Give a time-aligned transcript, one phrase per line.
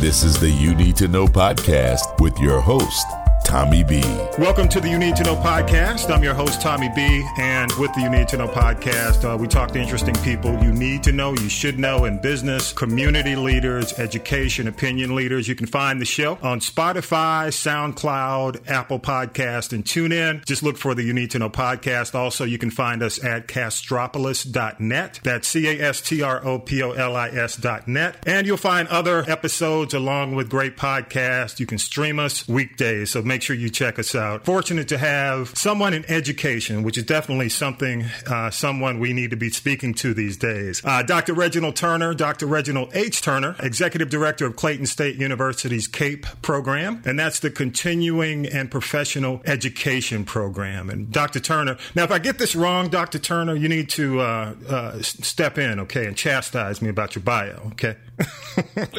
[0.00, 3.06] This is the You Need to Know podcast with your host,
[3.48, 4.02] Tommy B.
[4.38, 6.14] Welcome to the You Need to Know podcast.
[6.14, 7.26] I'm your host, Tommy B.
[7.38, 10.70] And with the You Need to Know podcast, uh, we talk to interesting people you
[10.70, 15.48] need to know, you should know in business, community leaders, education, opinion leaders.
[15.48, 20.44] You can find the show on Spotify, SoundCloud, Apple Podcast, and TuneIn.
[20.44, 22.14] Just look for the You Need to Know podcast.
[22.14, 25.20] Also, you can find us at castropolis.net.
[25.24, 28.16] That's C A S T R O P O L I S.net.
[28.26, 31.58] And you'll find other episodes along with great podcasts.
[31.58, 33.10] You can stream us weekdays.
[33.12, 34.44] So make make sure you check us out.
[34.44, 39.36] Fortunate to have someone in education, which is definitely something, uh, someone we need to
[39.36, 40.82] be speaking to these days.
[40.84, 41.34] Uh, Dr.
[41.34, 42.46] Reginald Turner, Dr.
[42.46, 43.22] Reginald H.
[43.22, 49.40] Turner, Executive Director of Clayton State University's CAPE program, and that's the Continuing and Professional
[49.44, 50.90] Education program.
[50.90, 51.38] And Dr.
[51.38, 53.20] Turner, now if I get this wrong, Dr.
[53.20, 57.70] Turner, you need to uh, uh step in, okay, and chastise me about your bio,
[57.72, 57.94] okay?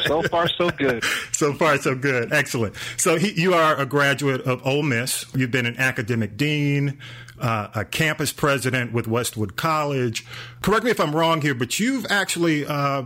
[0.06, 1.04] so far, so good.
[1.32, 2.32] so far, so good.
[2.32, 2.74] Excellent.
[2.96, 5.24] So he, you are a graduate of Ole Miss.
[5.34, 6.98] You've been an academic dean,
[7.38, 10.26] uh, a campus president with Westwood College.
[10.62, 13.04] Correct me if I'm wrong here, but you've actually uh,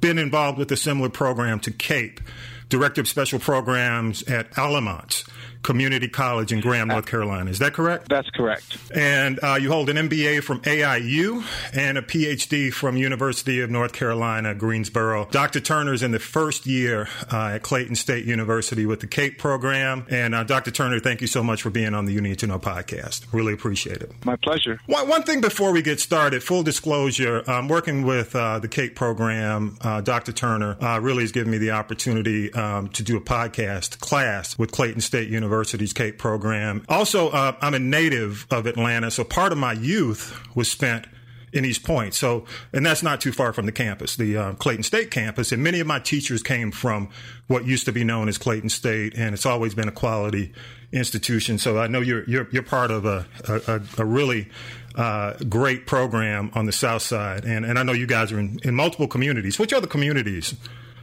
[0.00, 2.20] been involved with a similar program to CAPE,
[2.68, 5.24] Director of Special Programs at Alamance.
[5.62, 7.50] Community College in Graham, North Carolina.
[7.50, 8.08] Is that correct?
[8.08, 8.78] That's correct.
[8.94, 13.92] And uh, you hold an MBA from AIU and a PhD from University of North
[13.92, 15.26] Carolina, Greensboro.
[15.30, 15.60] Dr.
[15.60, 20.06] Turner is in the first year uh, at Clayton State University with the CAPE program.
[20.08, 20.70] And uh, Dr.
[20.70, 23.26] Turner, thank you so much for being on the You Need to Know podcast.
[23.32, 24.12] Really appreciate it.
[24.24, 24.80] My pleasure.
[24.86, 28.94] One, one thing before we get started, full disclosure, I'm working with uh, the CAPE
[28.94, 29.76] program.
[29.80, 30.32] Uh, Dr.
[30.32, 34.72] Turner uh, really has given me the opportunity um, to do a podcast class with
[34.72, 36.84] Clayton State University University's CAPE program.
[36.88, 41.06] Also, uh, I'm a native of Atlanta, so part of my youth was spent
[41.52, 42.14] in East Point.
[42.14, 45.50] So, and that's not too far from the campus, the uh, Clayton State campus.
[45.50, 47.08] And many of my teachers came from
[47.48, 50.52] what used to be known as Clayton State, and it's always been a quality
[50.92, 51.58] institution.
[51.58, 54.48] So I know you're you're, you're part of a a, a really
[54.94, 58.60] uh, great program on the South Side, and and I know you guys are in,
[58.62, 59.58] in multiple communities.
[59.58, 60.54] Which other communities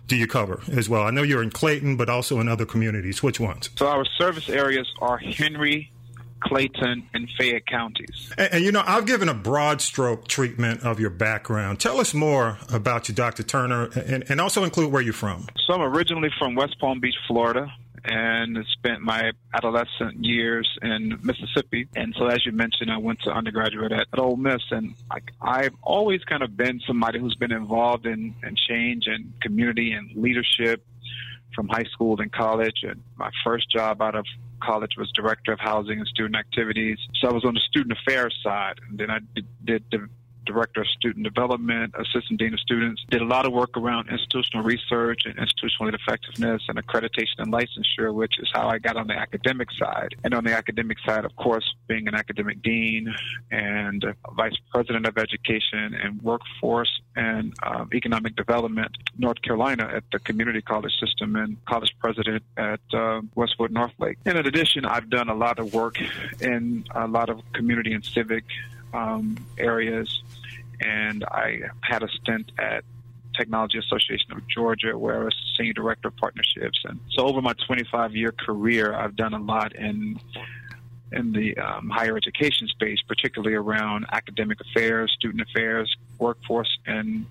[0.08, 1.04] do you cover as well?
[1.04, 3.24] I know you're in Clayton, but also in other communities.
[3.24, 3.70] Which ones?
[3.78, 5.92] So our service areas are Henry,
[6.42, 8.32] Clayton, and Fayette counties.
[8.38, 11.80] And, and, you know, I've given a broad stroke treatment of your background.
[11.80, 13.44] Tell us more about you, Dr.
[13.44, 15.48] Turner, and, and also include where you're from.
[15.66, 17.72] So I'm originally from West Palm Beach, Florida
[18.06, 21.88] and spent my adolescent years in Mississippi.
[21.96, 25.20] And so, as you mentioned, I went to undergraduate at, at Ole Miss, and I,
[25.42, 30.16] I've always kind of been somebody who's been involved in, in change and community and
[30.16, 30.86] leadership
[31.54, 32.84] from high school and college.
[32.84, 34.26] And my first job out of
[34.62, 36.98] college was director of housing and student activities.
[37.22, 39.84] So I was on the student affairs side, and then I did, did
[40.45, 43.03] director of student development, assistant dean of students.
[43.09, 48.13] Did a lot of work around institutional research and institutional effectiveness and accreditation and licensure,
[48.13, 50.16] which is how I got on the academic side.
[50.23, 53.13] And on the academic side, of course, being an academic dean
[53.51, 60.19] and vice president of education and workforce and um, economic development, North Carolina at the
[60.19, 64.17] community college system and college president at uh, Westwood Northlake.
[64.25, 65.97] And in addition, I've done a lot of work
[66.41, 68.44] in a lot of community and civic
[68.94, 70.22] um, areas
[70.81, 72.84] and I had a stint at
[73.36, 76.80] Technology Association of Georgia, where I was senior director of partnerships.
[76.86, 80.19] And so, over my 25 year career, I've done a lot in
[81.12, 87.25] in the um, higher education space, particularly around academic affairs, student affairs, workforce and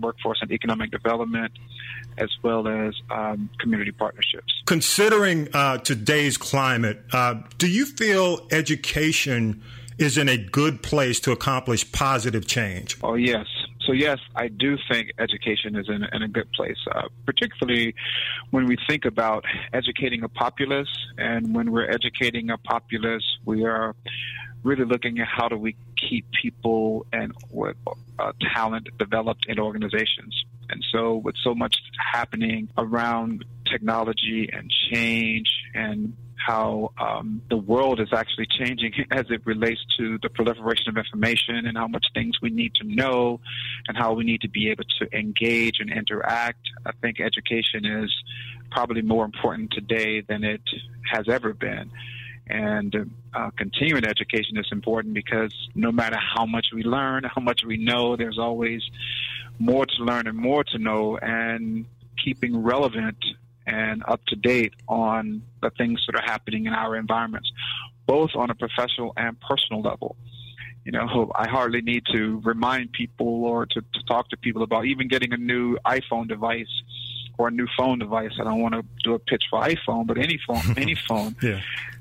[0.00, 1.52] workforce and economic development,
[2.16, 4.62] as well as um, community partnerships.
[4.66, 9.62] Considering uh, today's climate, uh, do you feel education
[9.98, 12.96] is in a good place to accomplish positive change?
[13.02, 13.46] Oh, yes.
[13.84, 17.94] So, yes, I do think education is in, in a good place, uh, particularly
[18.50, 20.94] when we think about educating a populace.
[21.16, 23.94] And when we're educating a populace, we are
[24.62, 27.32] really looking at how do we keep people and
[28.18, 30.44] uh, talent developed in organizations.
[30.68, 31.76] And so, with so much
[32.12, 39.44] happening around technology and change and how um, the world is actually changing as it
[39.44, 43.40] relates to the proliferation of information and how much things we need to know
[43.86, 46.60] and how we need to be able to engage and interact.
[46.86, 48.12] I think education is
[48.70, 50.62] probably more important today than it
[51.12, 51.90] has ever been.
[52.50, 57.60] And uh, continuing education is important because no matter how much we learn, how much
[57.66, 58.82] we know, there's always
[59.58, 61.18] more to learn and more to know.
[61.18, 61.84] And
[62.22, 63.16] keeping relevant
[63.68, 67.52] and up to date on the things that are happening in our environments,
[68.06, 70.16] both on a professional and personal level.
[70.84, 74.86] you know, I hardly need to remind people or to, to talk to people about
[74.86, 76.82] even getting a new iPhone device
[77.36, 78.32] or a new phone device.
[78.40, 81.36] I don't want to do a pitch for iPhone, but any phone, any phone.
[81.42, 81.60] Yeah.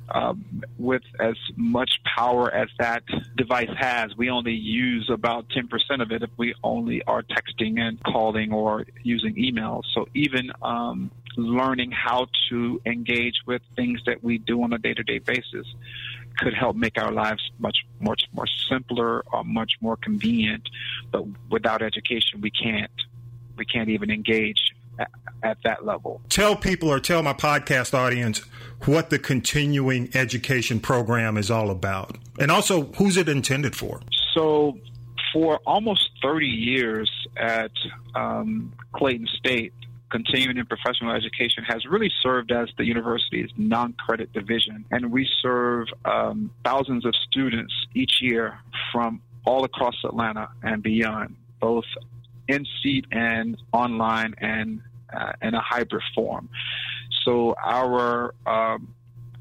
[0.10, 3.04] Um, with as much power as that
[3.36, 8.02] device has, we only use about 10% of it if we only are texting and
[8.04, 9.84] calling or using emails.
[9.94, 15.20] So even um, learning how to engage with things that we do on a day-to-day
[15.20, 15.68] basis
[16.38, 20.68] could help make our lives much much more simpler or much more convenient.
[21.12, 22.92] But without education, we can't
[23.58, 24.60] we can't even engage
[25.00, 25.10] at,
[25.44, 26.22] at that level.
[26.30, 28.40] Tell people or tell my podcast audience
[28.86, 34.02] what the continuing education program is all about, and also who's it intended for.
[34.34, 34.78] So.
[35.34, 37.72] For almost 30 years at
[38.16, 39.74] um, Clayton State,
[40.10, 45.88] continuing and professional education has really served as the university's non-credit division, and we serve
[46.06, 48.58] um, thousands of students each year
[48.92, 51.86] from all across Atlanta and beyond, both
[52.48, 54.82] in seat and online and
[55.14, 56.50] uh, in a hybrid form.
[57.24, 58.94] So our um,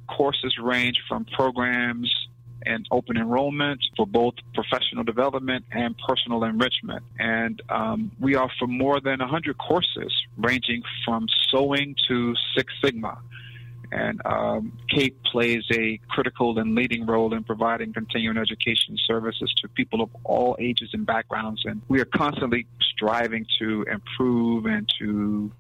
[0.09, 2.26] courses range from programs
[2.65, 7.03] and open enrollment for both professional development and personal enrichment.
[7.19, 13.19] And um, we offer more than 100 courses ranging from sewing to Six Sigma.
[13.93, 19.69] And um, CAPE plays a critical and leading role in providing continuing education services to
[19.69, 21.63] people of all ages and backgrounds.
[21.65, 25.53] And we are constantly striving to improve and to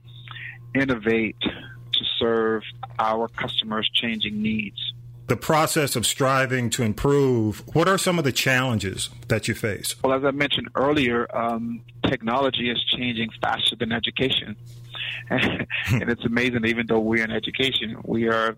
[0.74, 2.62] innovate to serve
[2.98, 4.92] our customers' changing needs
[5.26, 9.94] the process of striving to improve, what are some of the challenges that you face?
[10.02, 14.56] Well, as I mentioned earlier, um, technology is changing faster than education.
[15.30, 15.66] and
[16.08, 18.56] it's amazing, even though we're in education, we are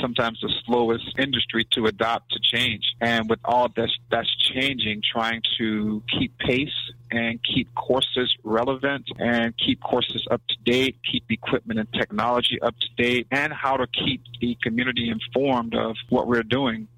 [0.00, 2.84] sometimes the slowest industry to adopt to change.
[3.00, 9.54] And with all this that's changing, trying to keep pace and keep courses relevant and
[9.58, 13.86] keep courses up to date, keep equipment and technology up to date, and how to
[13.86, 16.88] keep the community informed of what we're doing.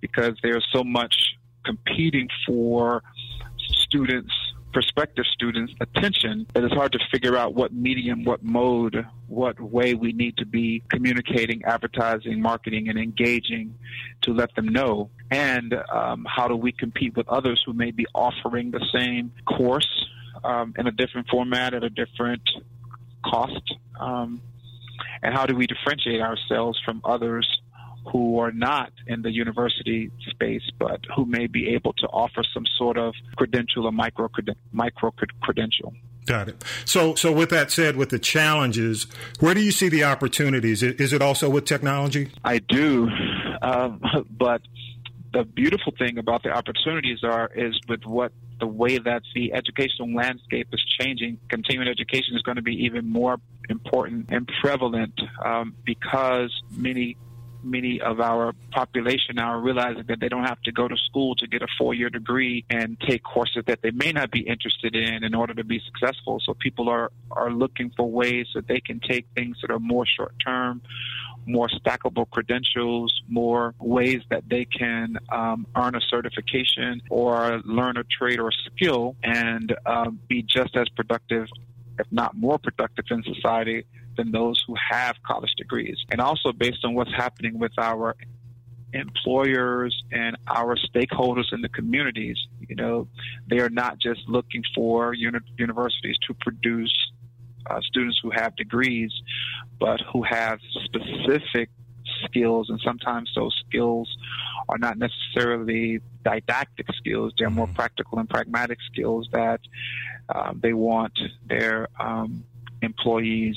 [0.00, 3.02] Because there's so much competing for
[3.58, 4.32] students
[4.76, 10.12] prospective students attention it's hard to figure out what medium, what mode, what way we
[10.12, 13.74] need to be communicating, advertising, marketing, and engaging
[14.20, 15.08] to let them know.
[15.30, 19.88] And um, how do we compete with others who may be offering the same course
[20.44, 22.42] um, in a different format at a different
[23.24, 23.74] cost?
[23.98, 24.42] Um,
[25.22, 27.48] and how do we differentiate ourselves from others
[28.12, 32.64] who are not in the university space, but who may be able to offer some
[32.78, 34.28] sort of credential or micro
[34.72, 35.12] micro
[35.42, 35.92] credential.
[36.26, 36.64] Got it.
[36.84, 39.06] So, so with that said, with the challenges,
[39.38, 40.82] where do you see the opportunities?
[40.82, 42.30] Is it also with technology?
[42.44, 43.08] I do,
[43.62, 44.00] um,
[44.30, 44.62] but
[45.32, 50.12] the beautiful thing about the opportunities are is with what the way that the educational
[50.14, 51.38] landscape is changing.
[51.48, 53.36] Continuing education is going to be even more
[53.68, 55.12] important and prevalent
[55.44, 57.16] um, because many
[57.62, 61.34] many of our population now are realizing that they don't have to go to school
[61.36, 64.94] to get a four year degree and take courses that they may not be interested
[64.94, 66.40] in in order to be successful.
[66.44, 70.06] So people are, are looking for ways that they can take things that are more
[70.06, 70.82] short term,
[71.46, 78.04] more stackable credentials, more ways that they can um, earn a certification or learn a
[78.04, 81.46] trade or a skill and um, be just as productive,
[81.98, 83.84] if not more productive in society
[84.16, 85.98] than those who have college degrees.
[86.10, 88.16] And also based on what's happening with our
[88.92, 93.08] employers and our stakeholders in the communities, you know,
[93.48, 96.94] they are not just looking for uni- universities to produce
[97.68, 99.12] uh, students who have degrees,
[99.78, 101.68] but who have specific
[102.24, 104.16] skills, and sometimes those skills
[104.68, 107.32] are not necessarily didactic skills.
[107.38, 107.74] They're more mm-hmm.
[107.74, 109.60] practical and pragmatic skills that
[110.34, 111.18] um, they want
[111.48, 112.44] their um,
[112.82, 113.56] employees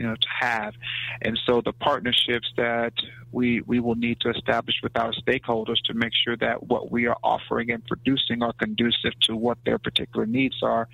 [0.00, 0.74] you know to have.
[1.20, 2.94] And so the partnerships that
[3.32, 7.06] we we will need to establish with our stakeholders to make sure that what we
[7.06, 10.88] are offering and producing are conducive to what their particular needs are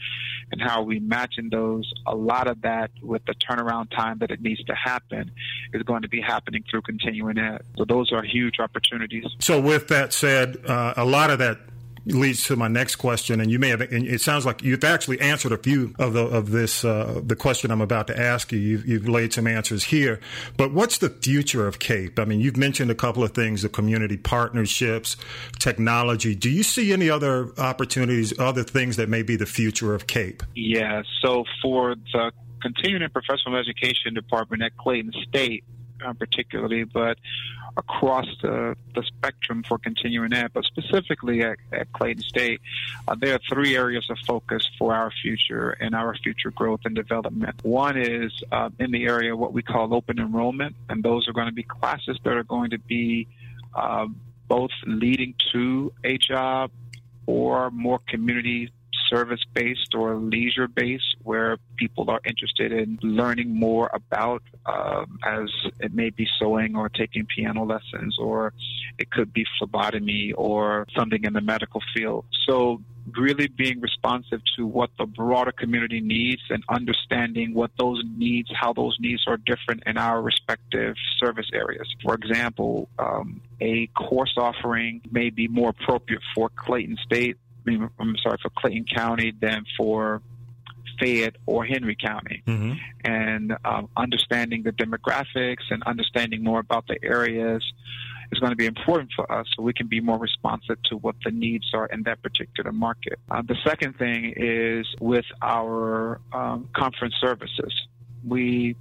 [0.50, 4.40] and how we matching those a lot of that with the turnaround time that it
[4.40, 5.30] needs to happen
[5.72, 7.62] is going to be happening through continuing ed.
[7.76, 9.24] So those are huge opportunities.
[9.38, 11.58] So with that said, uh, a lot of that
[12.06, 13.80] leads to my next question, and you may have.
[13.80, 17.70] it sounds like you've actually answered a few of the of this uh, the question
[17.70, 18.58] I'm about to ask you.
[18.58, 20.20] You've, you've laid some answers here,
[20.56, 22.18] but what's the future of CAPE?
[22.18, 25.16] I mean, you've mentioned a couple of things: the community partnerships,
[25.58, 26.34] technology.
[26.34, 30.42] Do you see any other opportunities, other things that may be the future of CAPE?
[30.54, 31.02] Yeah.
[31.22, 32.32] So for the
[32.62, 35.64] continuing and professional education department at Clayton State,
[36.04, 37.18] uh, particularly, but
[37.76, 40.50] across the, the spectrum for continuing ed.
[40.52, 42.60] But specifically at, at Clayton State,
[43.06, 46.94] uh, there are three areas of focus for our future and our future growth and
[46.94, 47.60] development.
[47.62, 51.32] One is uh, in the area of what we call open enrollment, and those are
[51.32, 53.28] going to be classes that are going to be
[53.74, 54.06] uh,
[54.48, 56.70] both leading to a job
[57.26, 58.70] or more community
[59.08, 65.50] service based or leisure based, where people are interested in learning more about, um, as
[65.80, 68.52] it may be sewing or taking piano lessons, or
[68.98, 72.24] it could be phlebotomy or something in the medical field.
[72.46, 72.80] So
[73.16, 78.72] really being responsive to what the broader community needs and understanding what those needs, how
[78.72, 81.86] those needs are different in our respective service areas.
[82.02, 87.36] For example, um, a course offering may be more appropriate for Clayton State
[87.66, 90.22] I'm sorry, for Clayton County than for
[90.98, 92.42] Fayette or Henry County.
[92.46, 92.72] Mm-hmm.
[93.04, 97.62] And um, understanding the demographics and understanding more about the areas
[98.32, 101.14] is going to be important for us so we can be more responsive to what
[101.24, 103.18] the needs are in that particular market.
[103.30, 107.72] Uh, the second thing is with our um, conference services.
[108.26, 108.76] We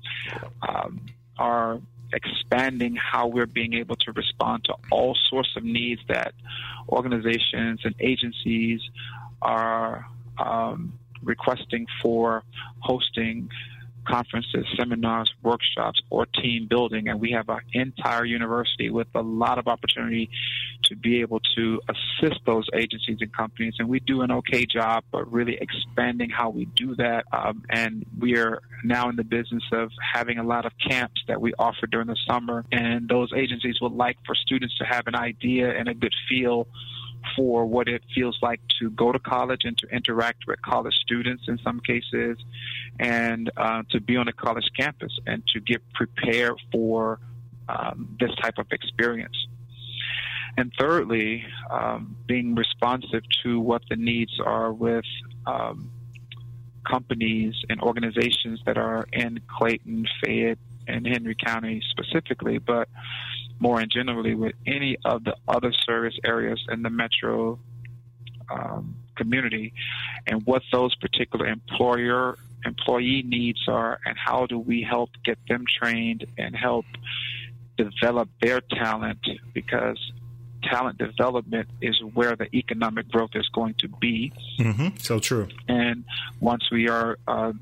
[0.67, 1.01] um,
[1.37, 1.79] are
[2.13, 6.33] expanding how we're being able to respond to all sorts of needs that
[6.89, 8.81] organizations and agencies
[9.41, 10.05] are
[10.37, 12.43] um, requesting for
[12.79, 13.49] hosting
[14.05, 17.07] conferences, seminars, workshops, or team building.
[17.07, 20.29] And we have an entire university with a lot of opportunity
[20.83, 23.75] to be able to assist those agencies and companies.
[23.79, 27.25] And we do an okay job, but really expanding how we do that.
[27.31, 31.41] Um, and we are now in the business of having a lot of camps that
[31.41, 32.65] we offer during the summer.
[32.71, 36.67] And those agencies would like for students to have an idea and a good feel
[37.35, 41.43] for what it feels like to go to college and to interact with college students
[41.47, 42.37] in some cases,
[42.99, 47.19] and uh, to be on a college campus and to get prepared for
[47.69, 49.35] um, this type of experience.
[50.57, 55.05] And thirdly, um, being responsive to what the needs are with
[55.45, 55.91] um,
[56.89, 62.87] companies and organizations that are in Clayton, Fayette, and Henry County specifically, but
[63.59, 67.59] more in generally with any of the other service areas in the metro
[68.49, 69.73] um, community
[70.27, 75.63] and what those particular employer employee needs are and how do we help get them
[75.67, 76.85] trained and help
[77.77, 79.19] develop their talent
[79.53, 79.99] because
[80.63, 84.33] talent development is where the economic growth is going to be.
[84.59, 84.97] Mm-hmm.
[84.97, 85.47] So true.
[85.67, 86.05] And
[86.39, 87.53] once we are uh,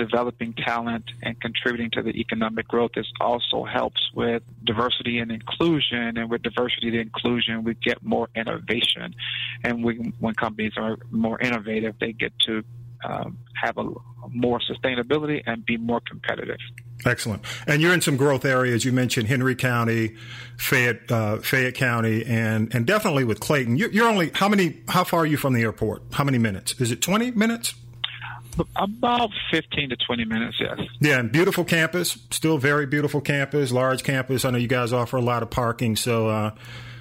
[0.00, 2.92] developing talent and contributing to the economic growth.
[2.94, 6.16] This also helps with diversity and inclusion.
[6.16, 9.14] And with diversity and inclusion, we get more innovation.
[9.62, 12.64] And we, when companies are more innovative, they get to
[13.04, 13.84] um, have a
[14.28, 16.58] more sustainability and be more competitive.
[17.04, 17.42] Excellent.
[17.66, 18.84] And you're in some growth areas.
[18.84, 20.16] You mentioned Henry County,
[20.58, 23.78] Fayette, uh, Fayette County, and and definitely with Clayton.
[23.78, 24.82] You're, you're, only how many?
[24.88, 26.02] How far are you from the airport?
[26.12, 26.78] How many minutes?
[26.78, 27.74] Is it 20 minutes?
[28.76, 30.78] About 15 to 20 minutes, yes.
[31.00, 32.18] Yeah, beautiful campus.
[32.30, 34.44] Still very beautiful campus, large campus.
[34.44, 36.50] I know you guys offer a lot of parking, so uh,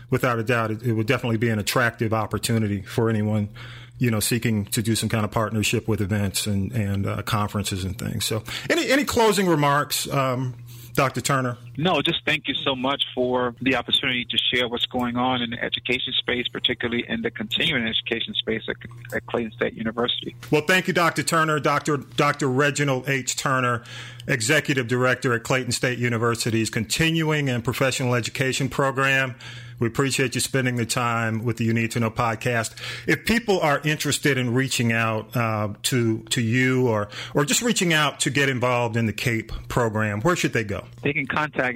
[0.09, 3.49] without a doubt, it, it, would definitely be an attractive opportunity for anyone,
[3.97, 7.83] you know, seeking to do some kind of partnership with events and, and uh, conferences
[7.83, 8.25] and things.
[8.25, 10.55] So, any, any closing remarks um,
[10.93, 11.21] Dr.
[11.21, 11.57] Turner?
[11.79, 15.51] No, just thank you so much for the opportunity to share what's going on in
[15.51, 18.75] the education space, particularly in the continuing education space at,
[19.15, 20.35] at Clayton State University.
[20.51, 21.23] Well, thank you, Dr.
[21.23, 21.57] Turner.
[21.61, 21.95] Dr.
[21.95, 22.49] Dr.
[22.49, 23.37] Reginald H.
[23.37, 23.83] Turner,
[24.27, 29.35] Executive Director at Clayton State University's Continuing and Professional Education Program.
[29.79, 32.75] We appreciate you spending the time with the You Need to Know podcast.
[33.07, 37.93] If people are interested in reaching out uh, to to you or or just reaching
[37.93, 40.85] out to get involved in the CAPE program, where should they go?
[41.01, 41.25] They can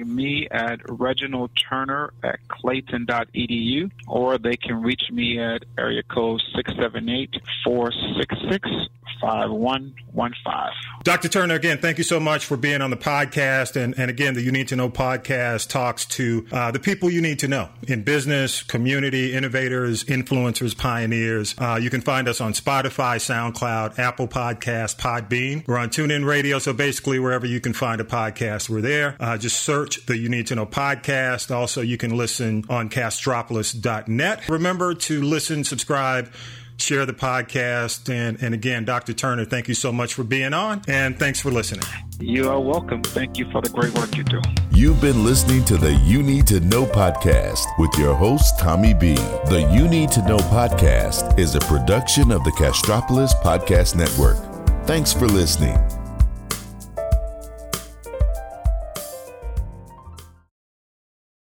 [0.00, 7.36] me at Reginald Turner at clayton.edu or they can reach me at area code 678
[7.64, 8.70] 466
[9.24, 11.02] 5115.
[11.02, 11.28] Dr.
[11.28, 13.74] Turner, again, thank you so much for being on the podcast.
[13.76, 17.22] And, and again, the You Need to Know podcast talks to uh, the people you
[17.22, 21.54] need to know in business, community, innovators, influencers, pioneers.
[21.56, 25.66] Uh, you can find us on Spotify, SoundCloud, Apple Podcast, Podbean.
[25.66, 26.58] We're on TuneIn Radio.
[26.58, 29.16] So basically, wherever you can find a podcast, we're there.
[29.18, 31.54] Uh, just search the You Need to Know podcast.
[31.54, 34.48] Also, you can listen on castropolis.net.
[34.50, 36.30] Remember to listen, subscribe,
[36.78, 38.12] share the podcast.
[38.12, 39.12] And, and again, Dr.
[39.12, 41.84] Turner, thank you so much for being on and thanks for listening.
[42.20, 43.02] You are welcome.
[43.02, 44.40] Thank you for the great work you do.
[44.70, 49.14] You've been listening to the You Need to Know podcast with your host, Tommy B.
[49.14, 54.38] The You Need to Know podcast is a production of the Castropolis Podcast Network.
[54.86, 55.78] Thanks for listening.